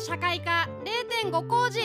[0.00, 0.66] 社会科
[1.22, 1.80] 0.5工事。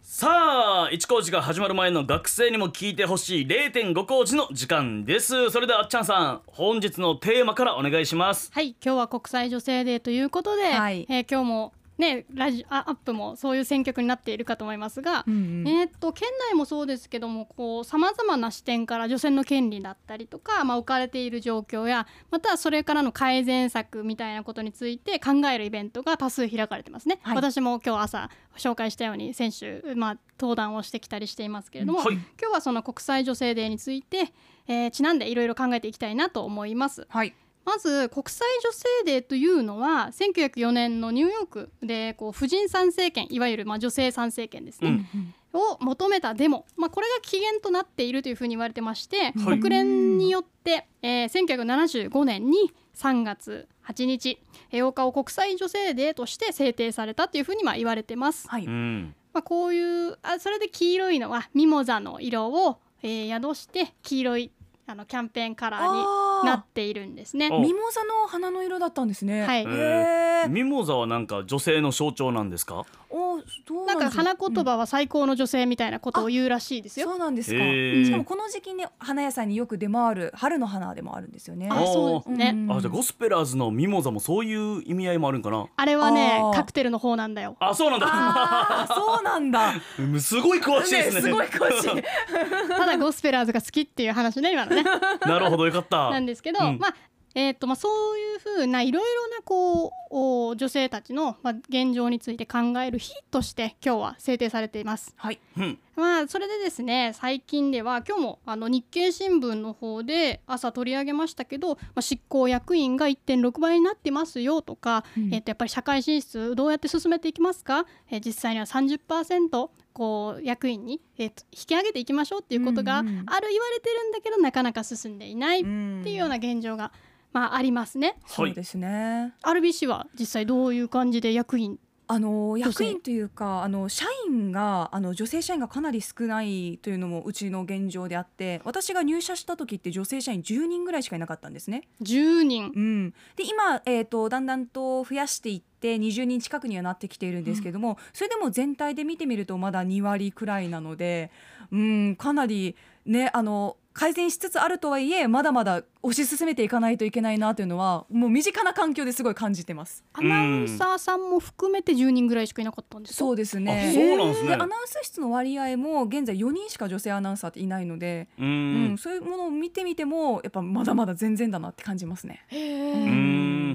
[0.00, 5.50] さあ一工事が始まる前の学生にも聞いてほしい0.5工事の時間です。
[5.50, 8.50] それではあっちゃんさん本日のテーマからお願いします。
[8.54, 11.06] はい今日は国際女性デーということで、はい。
[11.10, 15.68] えー今日もねラジあアップもそういう選曲になっているかと思いますが、うんうん。
[15.68, 27.36] えーっと県内もそうですけどもこうさまざまな視点から女性の権利だったりとか、まあ、置かれている状況やまたはそれからの改善策みたいなことについて考えるイベントが多数開かれてますね、はい。
[27.36, 32.14] 私も今日朝紹介したように先週、まあ、登壇をしてきたりしていますけれども、はい。
[32.14, 34.32] 今日はその国際女性デーについて、
[34.66, 37.06] えーちなんでいろいろ考えていきたいなと思います。
[37.08, 37.34] はい
[37.68, 45.06] まず国際女性デーというのは1904年のニューヨークでこう婦人参政権いわゆるまあ女性参政権ですね、
[45.52, 49.60] を求めたデモ、まあ、これが起源となっているというふうに言われてまして、はい。
[49.60, 54.38] 国連によって、えー1975年に3月8日
[54.70, 58.48] えー8日を国際女性デーとして制定されたというふうにまあ言われてます。
[58.48, 58.64] はい。
[58.64, 59.14] うん。
[59.34, 64.52] まあ、こういうあそれで黄色いのはミモザの色を、えー宿して黄色い
[64.86, 67.48] あのキャンペーンカラーにあなっているんですね。
[67.52, 69.42] おミモザの花の色だったんですね。
[69.46, 70.48] はい。
[70.50, 72.84] ミモザはなんか女性の象徴なんですか？
[73.10, 74.10] おどうなんか？
[74.10, 77.08] 花言葉は最高の女性みたいなことを言うらしいですよ。
[77.08, 81.68] そうなんですか、しかもこの時期に花屋さんによく出回る春の花でもあるんですよね。
[81.70, 82.50] あ、そうですね。
[82.54, 85.66] うんあじゃあゴスペラーズのミモザもそういう意味合いもあるんかな。
[85.74, 87.56] あれはねカクテルの方なんだよ。
[87.60, 88.86] あそうなんだ。
[88.94, 89.72] そうなんだ。
[90.20, 92.02] すごい詳しいですねすごい詳しい。
[92.68, 94.84] ただゴスペラーズが好きっていう話ね今のね。
[95.24, 96.10] なるほどよかった。
[96.10, 96.78] なんですけど、うん。
[96.78, 96.94] まあ
[97.34, 105.14] えーっとまあそういうふうないろいろなこうお女性たちのまあ現状について考える日として今日は制定されています。
[105.16, 105.40] はい。
[105.56, 105.78] うん。
[105.96, 115.34] まあそれでですね最近では今日もあの日経新聞の方で朝取り上げましたけど、まあ、執行役員が1.6倍になってますよとか、うん。
[115.34, 126.92] えっとやっぱり社会進出どうやって進めていきますか、えー実際には30%こう役員に、えっと引き上げていきましょうっていうことがある言われてるんだけどなかなか進んでいないっんていうような現状が、
[127.32, 128.16] まあ、ありますね。
[128.26, 129.34] そうですね。
[129.42, 131.78] RBC は実際どういう感じで役員？
[132.10, 141.82] あの役員というかあの社員があの女性社員がかなり少ないというのもうちの現状であって私が入社した時って女性社員10人ぐらいしかいなかったんですね。
[142.00, 142.72] 10人。
[142.74, 151.30] うん、で今、えー、とだんだんと増やしていって20人近くにはなってきているんですけども、それでも全体で見てみるとまだ2割くらいなので、
[151.70, 152.74] うん、かなり、
[153.04, 160.04] ね、あの改善しつつあるとはいえまだまだ推し進めていかないといけないなというのはもう身近な環境ですごい感じてます。
[160.12, 163.18] アナウンサーさんも含めて10人ぐらいしかいなかったんですか？
[163.18, 163.88] そうですね。
[163.90, 164.48] あそうなんですね。
[164.50, 172.44] でアナウンス室の割合も現在4人しか女性アナウンサーっていないので、ううんんそういうものを見てみてもやっぱまだまだ全然だなって感じますね。
[172.48, 173.00] へうー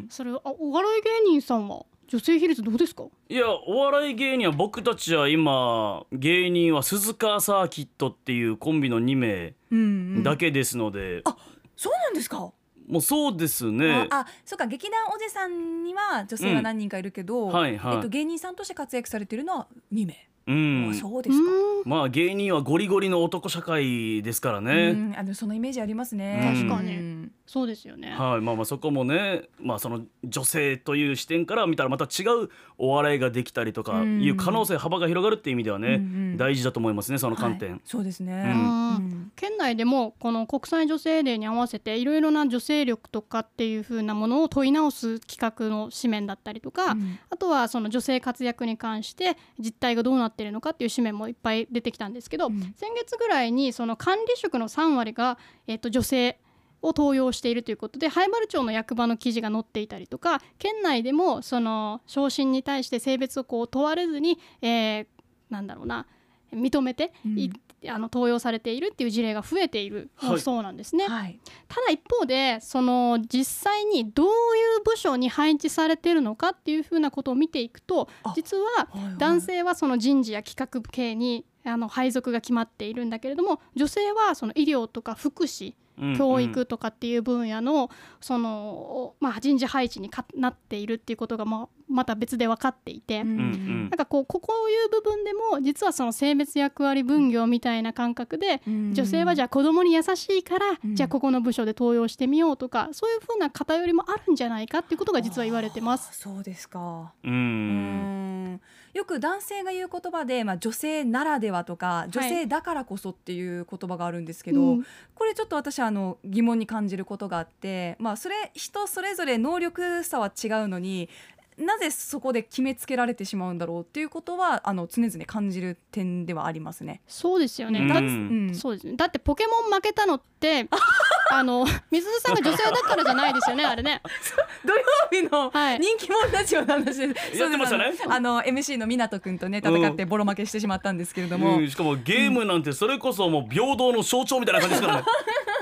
[0.05, 0.07] ん。
[0.09, 1.85] それあお笑い芸人さんは？
[2.07, 3.05] 女性比率どうですか？
[3.29, 9.83] いやお笑い芸人は僕たちは今芸人は鈴鹿サーキットっていうコンビの2名うんう
[10.19, 10.23] ん。
[10.23, 11.35] だけですので、あ
[11.75, 12.51] そうなんですか？
[12.87, 14.07] もうそうですね。
[14.11, 17.95] ああそうか劇団おじさんには女性は何人かいるけど、はいはい。
[17.95, 20.89] えっと、芸人さんとして活躍されてるのは2名、うん。
[20.91, 21.51] あそうですか、
[21.85, 26.41] うまあ芸人はゴリゴリの男社会ですからうね、ん、あのそのイメージありますね。
[26.43, 26.95] 確かに。
[26.95, 27.31] うん。
[27.45, 28.11] そうですよね。
[28.11, 28.41] はい。
[28.41, 34.21] まあまあそこもねまあその女性という視点から見たらまた違うお笑いができたりとかうん。
[34.21, 37.81] いう可能性幅が広がるっていう意味ではね、大事だと思いますねその観点、はい。
[37.85, 38.51] そうですね、うん。
[38.51, 39.31] うん。
[39.35, 47.19] 県内でもこの国際女性デーに合わせていろいろな女性力とかっていう風なものを問い直す企画の紙面だったりとか、うん。
[47.29, 52.59] あとはその女性活躍に関して実態がどうなっているのかっていう紙面もいっぱい出てきたんですけど、うん。
[52.75, 56.39] 先月ぐらいにその管理職の3割が、えっと女性
[56.81, 65.05] を登用しているということで灰原町の役場の記事が載っていたりとか県内でもその昇進に対して性別をこう問われずに、えー
[65.49, 66.07] なんだろうな
[66.53, 67.49] 認めて、い
[67.89, 70.39] あの登用されているっていう事例が増えているはい。
[70.39, 71.07] そうなんですね。
[71.07, 71.39] はい。
[71.67, 79.17] ただ一方でその実際にどういう部署に配置されているのかっていうふうなことを見ていくとあ実ははいはい。
[79.17, 85.73] 男性はその人事や企画系にあの配属が決まっているんだけれども女性はその医療とか福祉うん
[86.17, 93.21] 教育とかっていう分野のその、まあ、人事配置にかなっているっていうことがまあまた別で分かっていて。
[93.21, 93.37] うんうん。
[93.37, 98.93] うんなんかこうここういう部分でも実はその性別役割分業みたいな感覚でうん。
[98.93, 100.95] 女性はじゃあ子供に優しいから、うん。
[100.95, 106.17] じゃあここの部署で登用してみようとかそういうふうな偏りもあるんじゃないかっていうことが実は言われてます。
[106.19, 107.13] そうですか。
[107.23, 108.61] ううんん
[108.93, 114.85] よく男性が言う言葉で、まあ、女性ならではとか女性だからこそっていう言葉があるんですけど、うん。
[115.15, 121.09] これちょっと私はあの疑問に感じることがあって、まあ、それ人それぞれ能力差は違うのに
[121.57, 127.01] なぜそこで決めつけられてしまうんだろうっていうことはあの常々感じる点ではありますね。
[127.07, 127.87] そうですよね、うん。
[127.87, 128.87] だっうんそうです。
[128.87, 130.67] ねだってポケモン負けたのって
[131.31, 134.01] あの水津さんが女性だからじゃないですよねあれね
[134.65, 135.79] 土曜日のはい。
[135.79, 137.37] 人気者ラジオの話です。
[137.37, 137.93] やってましたね。
[138.07, 145.03] あの MC の湊くんとね戦ってボロ負けしてしまったんですけれども、うんしかもゲームなんてそれこそもう平等の象徴みたいな感じですからね。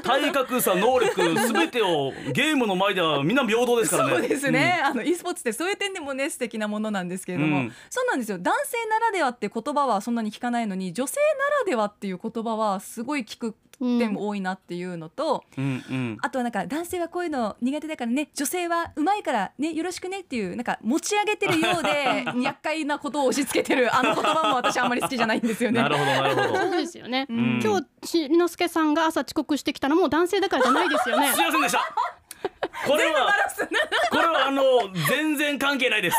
[0.04, 4.12] 体格差能力全てをゲームの前ではみんな平等ですからね。
[4.14, 7.74] そうですね、あの e スポーツってそういう点でもね素敵なものなんですけれども、うん。
[7.90, 16.18] そうなんですよ男性ならではって言葉はそんなに聞かないのに女性ならではっていう言葉はすごい聞くうん点も多いなっていうのと、うんうん。
[16.22, 23.94] あとはなんか男性はこういうの苦手だからね女性はうまいからねよろしくねっていうなんか持ち上げてるようで 厄介なことを押し付けてる。
[23.94, 25.82] あの言葉も私あんまり好きじゃないんですよね。
[25.82, 26.60] なるほどなるほど。
[26.60, 27.60] そうですよね、うん。
[27.64, 31.32] 今日しりのすけさんが朝遅刻してきたのも男性だからじゃないですよね。
[31.34, 31.80] すいませんでした。
[32.88, 33.32] これは
[34.10, 34.64] これはあの
[35.08, 36.18] 全然関係ないです。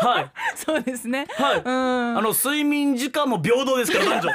[0.00, 0.30] はい。
[0.56, 1.26] そうですね。
[1.36, 1.58] はい。
[1.58, 2.18] うん。
[2.18, 4.30] あの睡眠時間も平等ですから男女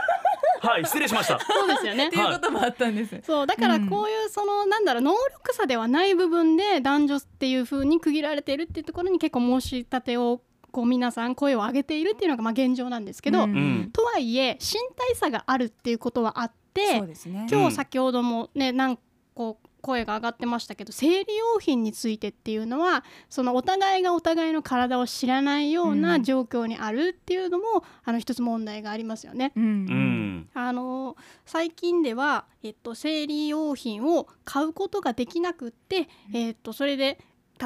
[0.62, 1.40] はい失礼しました。
[1.40, 2.08] そうですよね。
[2.08, 3.20] っていうこともあったんです。
[3.24, 13.52] そうだからこういうその、なんだろう能力差ではない部分で男女っていう風に区切られているっていうところに結構申し立てをこう皆さん声を上げているっていうのがまあ現状なんですけど、うん。
[13.52, 17.48] うんとはいえ身体差があるっていうことはあってそうですね。
[17.50, 19.00] 今日先ほどもね何
[19.34, 29.54] 個声が上がってましたけど生理用品についてっていうのはそのお互いがお互いの体を知らないよううなん状況にあるっていうのも、あの一つ問題がありますよね。
[29.56, 29.64] うん。
[29.64, 37.20] うんあの最近では、えっと、生理用品を買うことができなくって、えっと、それで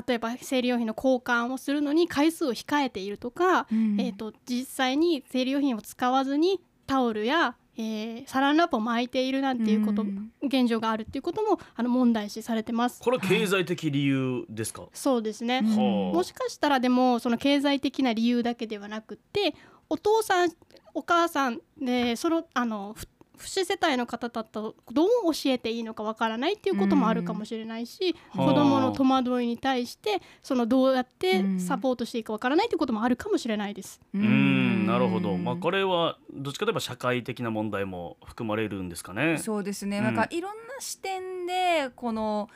[0.07, 10.31] 例えば生理用品の交換をするのに回数を控えているとか、うんえっと、実際に生理用品を使わずにタオルや、えーサランラップを巻いているなんていうこと、うん。
[10.43, 13.01] 現状があるっていうこともあの問題視されてます。
[13.01, 16.05] これは経済的理由ですか、そうですね、うん。
[16.05, 19.55] はあもしかしたらでもその経済的な理由だけではなくって
[19.89, 20.51] お父さん
[20.93, 22.95] お母さんでそのあの
[23.41, 28.45] ふ不死世帯の方だとどう教えていいのかわからないっていうこともあるかもしれないし、うん。
[28.45, 31.59] 子どもの戸惑いに対してそのどうやってうん。
[31.59, 33.99] サポートしていいかわからないっていうこともあるかもしれないです。
[34.13, 35.37] ううんなるほど。
[35.37, 39.37] まあこれはどっちかといえば社会的な問題も含まれるんですかね。
[39.37, 40.03] そうですね、うん。
[40.03, 42.49] なんかいろんな視点でこの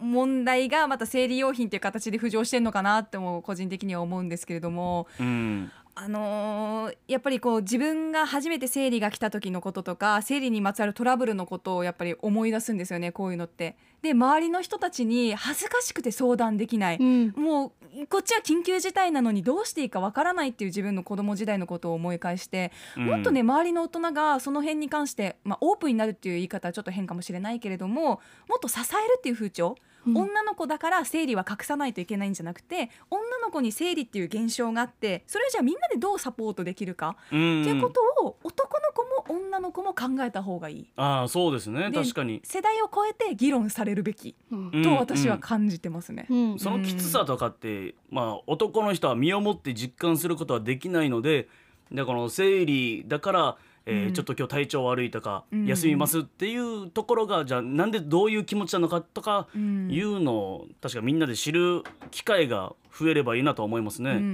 [0.00, 5.06] 問題がまた生理用品という形で浮上してるのかなっても個人的には思うんですけれども。
[5.18, 13.76] うんあのーやっぱりこう自分が初めて生理が来た時のこととか生理にまつわるトラブルのことをやっぱり思い出すんですよねこういうのって。
[14.00, 17.34] で周りの人たちに恥ずかしくて相談できない、うん。
[17.36, 39.02] もうこっちは緊急事態なのにどうしていいかわからないっていう自分の子供時代のことを思い返して、もっとね周りの大人がその辺に関して、まあ、オープンになるっていう言い方はちょっと変かもしれないけれどももっと支えるっていう風潮、うん女の子だから生理は隠さないといけないんじゃなくて女の子に生理っていう現象があってそれをじゃあみんなでどうサポートできるか、うんっていうことを男の子
[39.32, 40.86] も女の子も考えた方がいい。
[40.96, 41.90] ああそうですね。
[41.90, 42.40] で確かに。
[42.44, 44.70] 世代を超えて議論されるべきうん。
[44.72, 46.26] うんと私は感じてますね。
[46.30, 46.58] うん。
[46.58, 51.48] そのきつさとかって、まあ男の人は身をもって実感することはできないので
[51.92, 53.56] だからこの生理だから、
[53.88, 54.12] えーうん。
[54.12, 55.66] ちょっと今日体調悪いとか、うん。
[55.66, 59.90] 休みますっていうところがじゃあなんでどういう気持ちなのかとかうん。
[59.90, 64.10] いうのを確かみんなで知る機会が増えればいいなと思いますね。
[64.10, 64.24] うんうんう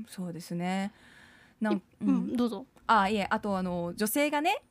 [0.00, 0.92] ん、そうですね。
[1.60, 2.66] なん、ううんん、どうぞ。
[2.86, 4.62] あいえあとあの女性がね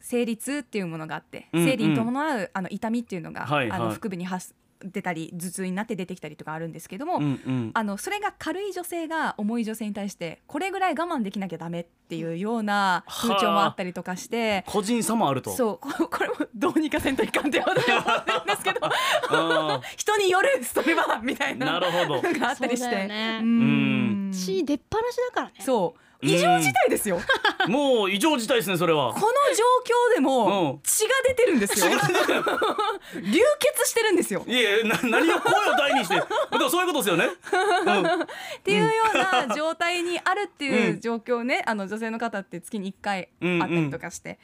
[0.00, 3.80] 生理痛っていうものがあって、うんうん生理に伴うあの痛みっていうのが、はいはい。
[3.80, 4.54] あの腹部に発
[4.84, 14.64] 出たり頭痛になって出てきたりとかあるんですけども、うんうんあのそれが軽い女性が重い女性に対してこれぐらい我慢できなきゃダメっていうような風潮もあったりとかして。
[14.66, 15.50] 個人差もあると。
[15.50, 22.22] そうこ これもどうにかせんといかんって思ってるんですけどあ 人によるそれはみたいーななるほど。
[22.22, 25.54] のがあったりしそうだてよねうん血出っ放しだからね。
[25.60, 27.20] そう異常事態ですよ。
[27.68, 29.12] もう異常事態ですねそれは。
[29.14, 29.20] こ。
[29.20, 29.64] の状
[30.10, 30.80] 況でもうん。
[30.82, 31.86] 血が出てるんですよ。
[33.14, 34.44] 流血してるんですよ。
[34.46, 36.14] いやな何を声を大にして
[36.50, 37.26] でもそういうことですよね。
[37.26, 41.00] っていうような状態にあるっていううん。
[41.00, 44.38] 状況ね、あの女性の方って月に1回あったりとかして、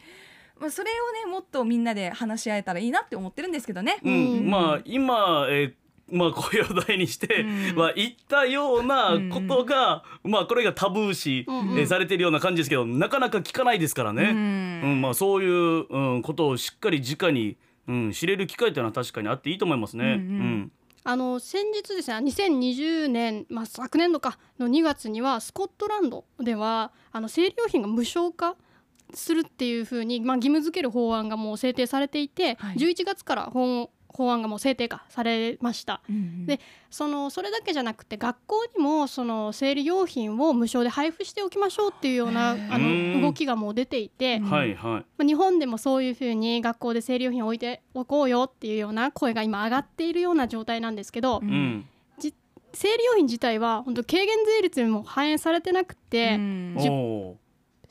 [0.61, 3.99] まあ、それをねもっとみんなで話し合えたらいいなって思ってるんですけどね。
[4.05, 4.51] うん、うん。
[4.51, 7.77] まあ今、えーまあ声を大にして、うん。
[7.77, 11.47] まあ言ったようなことが、まあこれがタブー視、
[11.87, 17.57] されてるような感じですけどなかなか聞かないですからね、ううんんまあそういう、うん、ことをしっかり直に、
[17.89, 20.05] うん、知れる機会というのは確かにあっていいと思いますね。
[20.05, 20.73] うん
[21.07, 28.57] あの先日ですね2020年、まあ、昨年度かの2月にはスコットランドではあの生理用品が無償化
[29.13, 32.77] するっていうふうに、まあ、義務付ける法案がもう制定されていて、はい。
[32.77, 36.01] 11月から法法案がもう制定化されました。
[36.47, 43.15] でそのそれだけじゃなくて学校にもその生理用品を無償で配布しておきましょうっていうようなあうん。
[43.15, 44.77] の動きがもう出ていて、うんはいはい。
[44.77, 51.53] まあ日本でもそういうふうに学校で生理用品を置いておこうよっていうような声が今上がっているような状態なんですけど、ううん。
[51.53, 51.89] ん
[52.77, 57.37] 生理用品自体は本当軽減税率にも反映されてなくて、うん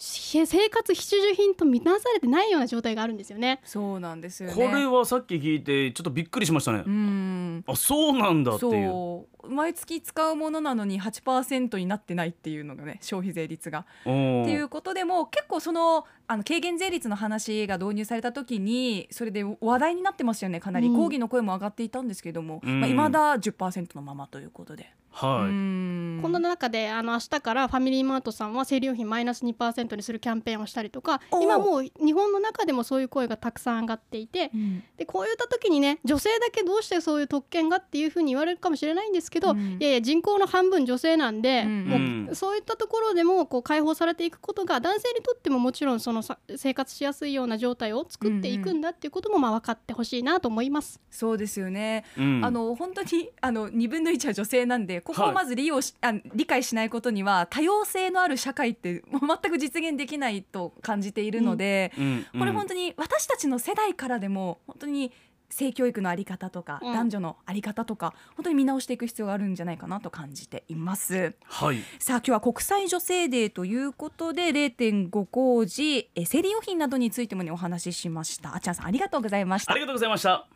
[0.05, 3.61] 生活必需品と見なされてないような状態があるんですよね。
[3.63, 4.55] そうなんですよね。
[4.55, 13.85] これはさっき聞いてちょっとびっくりしましたね、うんあそうなんだっていうそう毎月使うものなのに8%になってないっていうのがね消費税率が。
[14.01, 20.87] っていうことでも結構そのあの軽減税率の話が導入された時にそれで話題になってましたよねかなり。
[20.87, 20.95] うん。
[20.95, 22.81] 抗議の声も上がっていたんですけども、うん。
[22.81, 24.93] まあ、未だ10%のままということで。
[25.13, 26.19] はい、うん。
[26.21, 34.83] こんな中であの明日からファミリーマートさんは生理用品マイナス2%にするキャンペーンをしたりとか今もう日本の中でもそういう声がたくさん上がっていてうん。
[34.97, 39.77] でこういった時にね女性だけどうしてそういう特権がっていうふうに言われるかもしれないんですけど、うん。
[39.79, 50.99] いやいや人口の半分女性なんで、うんもううんそういったところでもこう解放されていくことが男性にとってももちろんそのさ生活しやすいような状態を作っていくんだっていうこともまあ分かってほしいなと思います。
[51.09, 52.45] そうですよね、うん。
[52.45, 62.25] あの本当にあの2分の1は女性なんでここをまず利用し、あ理解しないことには多様性のある社会ってもう全く実現できないと感じているので、うん。
[62.39, 65.11] これ本当に私たちの世代からでも本当に
[65.53, 66.93] 性教育のあり方とか、うん。
[66.93, 71.35] 男女のあり方とか本当に見直していく必要があるんじゃないかなと感じています。
[71.45, 71.79] はい。
[71.99, 78.53] さあ今日は国際女性デーということで0.5工事え生理用品などについてもねお話ししました。
[78.55, 79.71] あっちゃんさんありがとうございました。
[79.71, 80.47] ありがとうございました。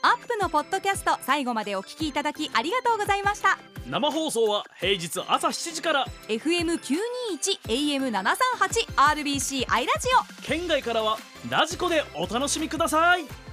[0.00, 3.58] アップのポッドキャスト最後までお聞きいただきありがとうございました。
[3.90, 6.06] 生放送は平日朝7時から。
[6.28, 6.78] FM921
[7.66, 10.08] AM738 RBC アイラジ
[10.40, 10.42] オ。
[10.44, 11.18] 県外からは
[11.50, 13.47] ラジコでお楽しみください